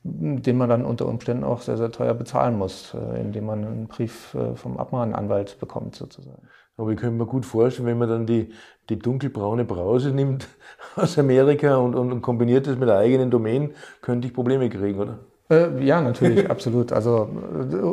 den 0.03 0.57
man 0.57 0.69
dann 0.69 0.85
unter 0.85 1.05
Umständen 1.07 1.43
auch 1.43 1.61
sehr, 1.61 1.77
sehr 1.77 1.91
teuer 1.91 2.13
bezahlen 2.13 2.57
muss, 2.57 2.95
indem 3.19 3.45
man 3.45 3.65
einen 3.65 3.87
Brief 3.87 4.33
vom 4.55 4.77
Abmahnanwalt 4.77 5.59
bekommt 5.59 5.93
sozusagen. 5.95 6.47
Aber 6.79 6.91
ich 6.91 6.97
könnte 6.97 7.17
mir 7.17 7.25
gut 7.25 7.45
vorstellen, 7.45 7.87
wenn 7.87 7.97
man 7.97 8.07
dann 8.07 8.25
die, 8.25 8.53
die 8.89 8.97
dunkelbraune 8.97 9.65
Brause 9.65 10.11
nimmt 10.11 10.47
aus 10.95 11.19
Amerika 11.19 11.75
und, 11.75 11.93
und 11.93 12.21
kombiniert 12.21 12.67
das 12.67 12.77
mit 12.77 12.87
der 12.87 12.97
eigenen 12.97 13.29
Domain, 13.29 13.71
könnte 14.01 14.27
ich 14.27 14.33
Probleme 14.33 14.69
kriegen, 14.69 14.97
oder? 14.97 15.19
Äh, 15.49 15.83
ja, 15.83 16.01
natürlich, 16.01 16.49
absolut. 16.49 16.93
Also 16.93 17.27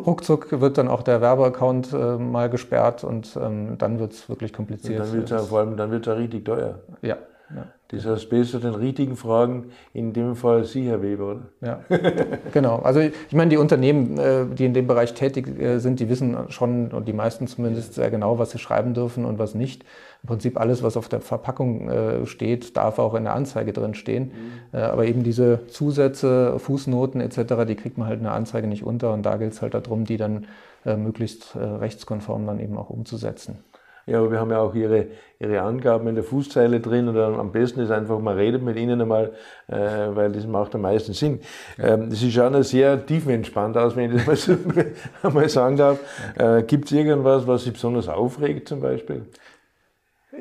ruckzuck 0.06 0.60
wird 0.60 0.78
dann 0.78 0.86
auch 0.86 1.02
der 1.02 1.20
Werbeaccount 1.20 1.92
äh, 1.92 2.16
mal 2.16 2.48
gesperrt 2.48 3.02
und 3.02 3.36
ähm, 3.42 3.76
dann 3.76 3.98
wird 3.98 4.12
es 4.12 4.28
wirklich 4.28 4.52
kompliziert. 4.52 5.00
Und 5.00 5.06
dann 5.06 5.14
wird 5.16 5.24
es 5.24 5.30
ja, 5.30 5.38
vor 5.38 5.58
allem 5.58 5.76
dann 5.76 5.90
wird's 5.90 6.06
ja 6.06 6.12
richtig 6.12 6.44
teuer. 6.44 6.78
Ja. 7.02 7.16
Ja. 7.54 7.66
Das 7.88 8.04
heißt, 8.04 8.28
besser 8.28 8.58
den 8.58 8.74
richtigen 8.74 9.16
Fragen, 9.16 9.66
in 9.92 10.12
dem 10.12 10.34
Fall 10.34 10.64
Sie, 10.64 10.88
Herr 10.88 11.02
Weber, 11.02 11.30
oder? 11.30 11.42
Ja, 11.60 11.80
genau. 12.52 12.80
Also 12.80 12.98
ich 12.98 13.32
meine, 13.32 13.50
die 13.50 13.58
Unternehmen, 13.58 14.18
äh, 14.18 14.44
die 14.46 14.64
in 14.64 14.74
dem 14.74 14.88
Bereich 14.88 15.14
tätig 15.14 15.48
äh, 15.60 15.78
sind, 15.78 16.00
die 16.00 16.08
wissen 16.08 16.36
schon, 16.48 16.90
und 16.90 17.06
die 17.06 17.12
meisten 17.12 17.46
zumindest, 17.46 17.94
sehr 17.94 18.10
genau, 18.10 18.40
was 18.40 18.50
sie 18.50 18.58
schreiben 18.58 18.92
dürfen 18.92 19.24
und 19.24 19.38
was 19.38 19.54
nicht. 19.54 19.84
Im 20.24 20.26
Prinzip 20.26 20.58
alles, 20.58 20.82
was 20.82 20.96
auf 20.96 21.08
der 21.08 21.20
Verpackung 21.20 21.88
äh, 21.88 22.26
steht, 22.26 22.76
darf 22.76 22.98
auch 22.98 23.14
in 23.14 23.22
der 23.22 23.34
Anzeige 23.34 23.72
drin 23.72 23.94
stehen. 23.94 24.32
Mhm. 24.72 24.78
Aber 24.78 25.04
eben 25.04 25.22
diese 25.22 25.60
Zusätze, 25.68 26.58
Fußnoten 26.58 27.20
etc., 27.20 27.64
die 27.68 27.76
kriegt 27.76 27.98
man 27.98 28.08
halt 28.08 28.18
in 28.18 28.24
der 28.24 28.32
Anzeige 28.32 28.66
nicht 28.66 28.82
unter. 28.82 29.12
Und 29.12 29.22
da 29.24 29.36
gilt 29.36 29.52
es 29.52 29.62
halt 29.62 29.74
darum, 29.74 30.04
die 30.04 30.16
dann 30.16 30.46
möglichst 30.84 31.56
rechtskonform 31.56 32.46
dann 32.46 32.60
eben 32.60 32.76
auch 32.76 32.90
umzusetzen. 32.90 33.58
Ja, 34.08 34.18
aber 34.18 34.30
wir 34.30 34.38
haben 34.38 34.52
ja 34.52 34.60
auch 34.60 34.72
Ihre, 34.74 35.08
Ihre 35.40 35.62
Angaben 35.62 36.06
in 36.06 36.14
der 36.14 36.22
Fußzeile 36.22 36.78
drin 36.78 37.08
oder 37.08 37.26
am 37.26 37.50
besten 37.50 37.80
ist 37.80 37.90
einfach, 37.90 38.20
man 38.20 38.36
redet 38.36 38.62
mit 38.62 38.76
Ihnen 38.76 39.00
einmal, 39.00 39.32
äh, 39.66 39.74
weil 39.76 40.30
das 40.30 40.46
macht 40.46 40.76
am 40.76 40.82
meisten 40.82 41.12
Sinn. 41.12 41.40
Ähm, 41.76 42.12
Sie 42.12 42.30
schauen 42.30 42.62
sehr 42.62 43.04
tiefenentspannt 43.04 43.76
aus, 43.76 43.96
wenn 43.96 44.12
ich 44.12 44.24
das 44.24 44.26
mal, 44.26 44.36
so, 44.36 44.56
mal 45.30 45.48
sagen 45.48 45.76
darf. 45.76 45.98
Äh, 46.38 46.62
Gibt 46.62 46.84
es 46.86 46.92
irgendwas, 46.92 47.48
was 47.48 47.64
Sie 47.64 47.72
besonders 47.72 48.08
aufregt 48.08 48.68
zum 48.68 48.80
Beispiel? 48.80 49.26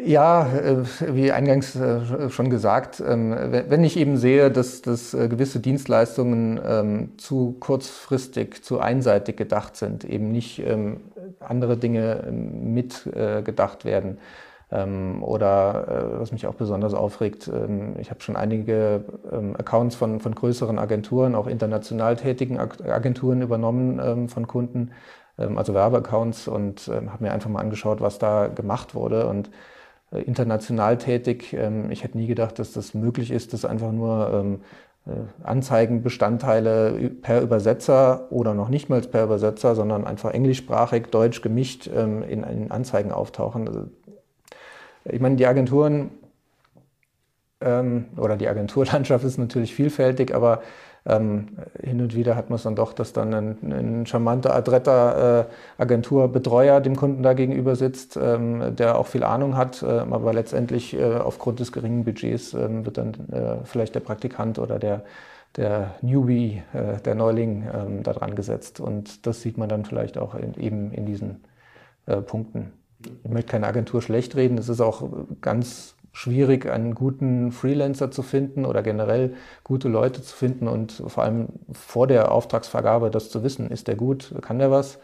Ja, 0.04 0.52
äh, 0.52 0.84
wie 1.14 1.32
eingangs 1.32 1.76
äh, 1.76 2.30
schon 2.30 2.50
gesagt, 2.50 3.02
ähm, 3.06 3.32
wenn 3.68 3.84
ich 3.84 3.98
eben 3.98 4.18
sehe, 4.18 4.52
dass, 4.52 4.82
dass 4.82 5.14
äh, 5.14 5.30
gewisse 5.30 5.60
Dienstleistungen 5.60 6.60
ähm, 6.66 7.10
zu 7.18 7.56
kurzfristig, 7.60 8.64
zu 8.64 8.80
einseitig 8.80 9.38
gedacht 9.38 9.76
sind, 9.78 10.04
eben 10.04 10.32
nicht 10.32 10.60
ähm, 10.60 10.98
andere 11.50 11.78
Dinge 11.78 12.32
mitgedacht 12.32 13.86
werden, 13.86 14.18
oder 15.22 16.18
was 16.20 16.32
mich 16.32 16.48
auch 16.48 16.56
besonders 16.56 16.96
aufregt, 16.96 17.50
ich 18.00 18.10
habe 18.10 18.22
schon 18.22 18.36
einige 18.36 19.06
Accounts 19.60 19.96
von, 19.96 20.20
von 20.20 20.34
größeren 20.34 20.80
Agenturen, 20.80 21.36
auch 21.36 21.46
international 21.46 22.16
tätigen 22.16 22.60
Agenturen 22.60 23.44
übernommen 23.44 24.28
von 24.28 24.48
Kunden, 24.48 24.92
also 25.38 25.76
Werbeaccounts 25.76 26.48
und 26.48 26.88
habe 26.88 27.24
mir 27.24 27.32
einfach 27.32 27.50
mal 27.50 27.62
angeschaut, 27.62 28.02
was 28.02 28.18
da 28.18 28.48
gemacht 28.48 28.96
wurde 28.96 29.28
und 29.28 29.52
äh, 30.12 30.22
international 30.22 30.98
tätig. 30.98 31.54
Ähm, 31.54 31.92
ich 31.92 32.04
hätte 32.04 32.18
nie 32.18 32.28
gedacht, 32.28 32.60
dass 32.60 32.74
das 32.74 32.94
möglich 32.94 33.32
ist, 33.32 33.54
dass 33.54 33.66
einfach 33.66 33.92
nur 33.92 34.32
ähm, 34.34 34.62
Anzeigenbestandteile 35.44 37.12
per 37.22 37.42
Übersetzer 37.42 38.32
oder 38.32 38.56
noch 38.56 38.70
nicht 38.70 38.90
mal 38.90 39.02
per 39.02 39.26
Übersetzer, 39.26 39.76
sondern 39.76 40.06
einfach 40.06 40.32
englischsprachig, 40.32 41.08
deutsch 41.12 41.42
gemischt 41.42 41.88
ähm, 41.94 42.24
in, 42.24 42.44
in 42.44 42.72
Anzeigen 42.72 43.12
auftauchen. 43.12 43.68
Also, 43.68 43.84
ich 45.04 45.20
meine, 45.20 45.36
die 45.36 45.46
Agenturen 45.46 46.10
ähm, 47.62 48.06
oder 48.18 48.36
die 48.36 48.48
Agenturlandschaft 48.48 49.24
ist 49.24 49.38
natürlich 49.38 49.76
vielfältig, 49.76 50.34
aber 50.34 50.62
ähm, 51.08 51.50
hin 51.82 52.02
und 52.02 52.16
wieder 52.16 52.36
hat 52.36 52.50
man 52.50 52.56
es 52.56 52.64
dann 52.64 52.76
doch, 52.76 52.92
dass 52.94 53.14
dann 53.14 53.34
ein, 53.34 53.58
ein 53.72 54.06
charmanter, 54.08 54.56
adretter 54.56 55.48
äh, 55.78 55.82
Agenturbetreuer 55.82 56.82
dem 56.82 56.96
Kunden 56.96 57.22
da 57.22 57.34
gegenüber 57.34 57.76
sitzt, 57.76 58.18
ähm, 58.18 58.76
der 58.76 58.98
auch 58.98 59.08
viel 59.08 59.24
Ahnung 59.24 59.56
hat, 59.56 59.84
äh, 59.84 59.86
aber 59.86 60.34
letztendlich 60.34 60.96
äh, 60.96 61.16
aufgrund 61.16 61.60
des 61.60 61.72
geringen 61.72 62.04
Budgets 62.06 62.54
ähm, 62.56 62.86
wird 62.86 62.98
dann 62.98 63.14
äh, 63.32 63.58
vielleicht 63.66 63.94
der 63.94 64.00
Praktikant 64.00 64.58
oder 64.58 64.80
der, 64.80 65.04
der 65.58 65.94
Newbie, 66.02 66.64
äh, 66.74 67.00
der 67.02 67.14
Neuling 67.14 67.68
ähm, 67.72 68.04
da 68.04 68.14
dran 68.14 68.36
gesetzt. 68.36 68.80
Und 68.80 69.28
das 69.28 69.42
sieht 69.42 69.60
man 69.60 69.70
dann 69.70 69.86
vielleicht 69.86 70.18
auch 70.18 70.34
in, 70.34 70.56
eben 70.56 70.92
in 70.92 71.06
diesen 71.06 71.44
äh, 72.08 72.18
Punkten. 72.18 72.74
Ich 73.24 73.30
möchte 73.30 73.52
keine 73.52 73.68
Agentur 73.68 74.02
schlecht 74.02 74.36
reden, 74.36 74.58
es 74.58 74.70
ist 74.70 74.82
auch 74.82 75.08
ganz 75.42 75.95
schwierig, 76.16 76.66
einen 76.66 76.96
guten 76.96 77.52
Freelancer 77.52 78.10
zu 78.10 78.24
finden 78.24 78.66
oder 78.66 78.82
generell 78.82 79.36
gute 79.64 79.90
Leute 79.90 80.22
zu 80.22 80.36
finden 80.36 80.68
und 80.68 81.04
vor 81.08 81.24
allem 81.24 81.50
vor 81.74 82.08
der 82.08 82.32
Auftragsvergabe 82.32 83.12
das 83.12 83.30
zu 83.30 83.44
wissen. 83.44 83.70
Ist 83.70 83.88
der 83.88 83.96
gut? 83.96 84.34
Kann 84.42 84.60
der 84.60 84.72
was? 84.72 85.00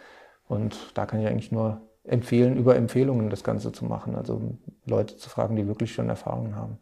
Und 0.48 0.92
da 0.94 1.06
kann 1.06 1.20
ich 1.20 1.28
eigentlich 1.28 1.52
nur 1.52 1.82
empfehlen, 2.06 2.56
über 2.56 2.78
Empfehlungen 2.78 3.30
das 3.30 3.44
Ganze 3.44 3.74
zu 3.74 3.84
machen. 3.86 4.16
Also 4.16 4.42
Leute 4.86 5.18
zu 5.18 5.30
fragen, 5.30 5.58
die 5.58 5.68
wirklich 5.68 5.94
schon 5.94 6.08
Erfahrungen 6.08 6.56
haben. 6.56 6.80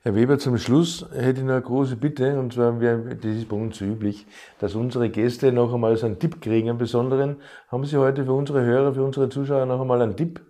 Herr 0.00 0.14
Weber, 0.14 0.38
zum 0.38 0.56
Schluss 0.56 1.06
hätte 1.12 1.40
ich 1.40 1.46
noch 1.46 1.52
eine 1.52 1.62
große 1.62 1.96
Bitte, 1.96 2.40
und 2.40 2.54
zwar, 2.54 2.72
das 2.72 3.24
ist 3.24 3.48
bei 3.48 3.56
uns 3.56 3.80
üblich, 3.80 4.26
dass 4.58 4.74
unsere 4.74 5.10
Gäste 5.10 5.52
noch 5.52 5.72
einmal 5.72 5.96
so 5.96 6.06
einen 6.06 6.18
Tipp 6.18 6.40
kriegen, 6.40 6.70
einen 6.70 6.78
besonderen. 6.78 7.36
Haben 7.68 7.84
Sie 7.84 7.98
heute 7.98 8.24
für 8.24 8.32
unsere 8.32 8.62
Hörer, 8.62 8.94
für 8.94 9.04
unsere 9.04 9.28
Zuschauer 9.28 9.66
noch 9.66 9.80
einmal 9.80 10.02
einen 10.02 10.16
Tipp 10.16 10.40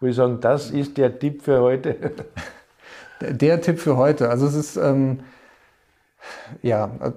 würde 0.00 0.10
ich 0.10 0.16
sagen, 0.16 0.40
das 0.40 0.70
ist 0.70 0.96
der 0.96 1.18
Tipp 1.18 1.42
für 1.42 1.60
heute. 1.60 1.94
Der, 3.20 3.32
der 3.32 3.60
Tipp 3.60 3.78
für 3.78 3.96
heute. 3.96 4.30
Also 4.30 4.46
es 4.46 4.54
ist, 4.54 4.76
ähm, 4.76 5.20
ja, 6.62 7.12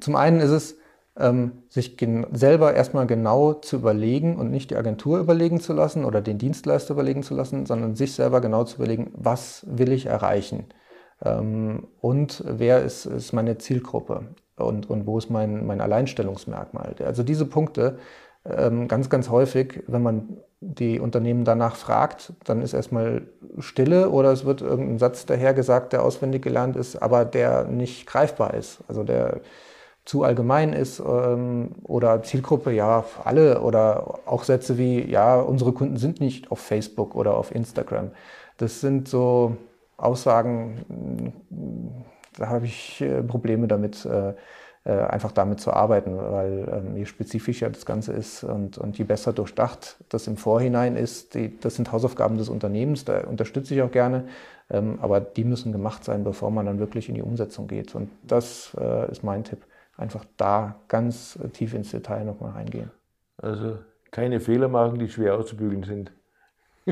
zum 0.00 0.16
einen 0.16 0.40
ist 0.40 0.50
es, 0.50 0.76
ähm, 1.18 1.62
sich 1.68 1.96
selber 2.32 2.74
erstmal 2.74 3.06
genau 3.06 3.52
zu 3.54 3.76
überlegen 3.76 4.36
und 4.36 4.50
nicht 4.50 4.70
die 4.70 4.76
Agentur 4.76 5.18
überlegen 5.18 5.60
zu 5.60 5.74
lassen 5.74 6.04
oder 6.04 6.22
den 6.22 6.38
Dienstleister 6.38 6.94
überlegen 6.94 7.22
zu 7.22 7.34
lassen, 7.34 7.66
sondern 7.66 7.96
sich 7.96 8.14
selber 8.14 8.40
genau 8.40 8.64
zu 8.64 8.76
überlegen, 8.76 9.12
was 9.14 9.66
will 9.68 9.92
ich 9.92 10.06
erreichen 10.06 10.66
ähm, 11.24 11.86
und 12.00 12.42
wer 12.46 12.82
ist, 12.82 13.06
ist 13.06 13.32
meine 13.32 13.58
Zielgruppe 13.58 14.34
und, 14.56 14.90
und 14.90 15.06
wo 15.06 15.18
ist 15.18 15.30
mein, 15.30 15.66
mein 15.66 15.80
Alleinstellungsmerkmal. 15.80 16.94
Also 17.04 17.22
diese 17.22 17.46
Punkte 17.46 17.98
ähm, 18.44 18.88
ganz, 18.88 19.08
ganz 19.08 19.30
häufig, 19.30 19.82
wenn 19.86 20.02
man 20.02 20.38
die 20.64 21.00
Unternehmen 21.00 21.44
danach 21.44 21.74
fragt, 21.74 22.32
dann 22.44 22.62
ist 22.62 22.72
erstmal 22.72 23.22
Stille 23.58 24.10
oder 24.10 24.30
es 24.30 24.44
wird 24.44 24.62
irgendein 24.62 24.98
Satz 24.98 25.26
dahergesagt, 25.26 25.92
der 25.92 26.04
auswendig 26.04 26.42
gelernt 26.42 26.76
ist, 26.76 26.96
aber 27.02 27.24
der 27.24 27.64
nicht 27.64 28.06
greifbar 28.06 28.54
ist. 28.54 28.78
Also 28.86 29.02
der 29.02 29.40
zu 30.04 30.22
allgemein 30.22 30.72
ist 30.72 31.00
ähm, 31.00 31.72
oder 31.82 32.22
Zielgruppe, 32.22 32.72
ja, 32.72 33.04
alle 33.24 33.60
oder 33.60 34.20
auch 34.24 34.44
Sätze 34.44 34.78
wie, 34.78 35.04
ja, 35.10 35.40
unsere 35.40 35.72
Kunden 35.72 35.96
sind 35.96 36.20
nicht 36.20 36.50
auf 36.50 36.60
Facebook 36.60 37.14
oder 37.16 37.36
auf 37.36 37.54
Instagram. 37.54 38.12
Das 38.56 38.80
sind 38.80 39.08
so 39.08 39.56
Aussagen, 39.96 41.32
da 42.38 42.48
habe 42.48 42.66
ich 42.66 43.00
äh, 43.00 43.22
Probleme 43.22 43.66
damit. 43.66 44.06
Äh, 44.84 44.94
einfach 44.94 45.30
damit 45.30 45.60
zu 45.60 45.72
arbeiten, 45.72 46.18
weil 46.18 46.68
ähm, 46.72 46.96
je 46.96 47.04
spezifischer 47.04 47.70
das 47.70 47.86
Ganze 47.86 48.12
ist 48.14 48.42
und, 48.42 48.78
und 48.78 48.98
je 48.98 49.04
besser 49.04 49.32
durchdacht 49.32 49.98
das 50.08 50.26
im 50.26 50.36
Vorhinein 50.36 50.96
ist, 50.96 51.36
die, 51.36 51.56
das 51.60 51.76
sind 51.76 51.92
Hausaufgaben 51.92 52.36
des 52.36 52.48
Unternehmens, 52.48 53.04
da 53.04 53.20
unterstütze 53.20 53.74
ich 53.76 53.82
auch 53.82 53.92
gerne, 53.92 54.24
ähm, 54.70 54.98
aber 55.00 55.20
die 55.20 55.44
müssen 55.44 55.70
gemacht 55.70 56.02
sein, 56.02 56.24
bevor 56.24 56.50
man 56.50 56.66
dann 56.66 56.80
wirklich 56.80 57.08
in 57.08 57.14
die 57.14 57.22
Umsetzung 57.22 57.68
geht. 57.68 57.94
Und 57.94 58.10
das 58.24 58.76
äh, 58.76 59.08
ist 59.08 59.22
mein 59.22 59.44
Tipp, 59.44 59.64
einfach 59.96 60.24
da 60.36 60.80
ganz 60.88 61.38
tief 61.52 61.74
ins 61.74 61.92
Detail 61.92 62.24
nochmal 62.24 62.50
reingehen. 62.50 62.90
Also 63.36 63.78
keine 64.10 64.40
Fehler 64.40 64.66
machen, 64.66 64.98
die 64.98 65.08
schwer 65.08 65.36
auszubügeln 65.36 65.84
sind. 65.84 66.10